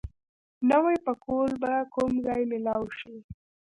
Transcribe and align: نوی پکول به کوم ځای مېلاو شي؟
نوی 0.69 0.97
پکول 1.05 1.51
به 1.61 1.71
کوم 1.93 2.11
ځای 2.25 2.41
مېلاو 2.51 2.83
شي؟ 2.97 3.15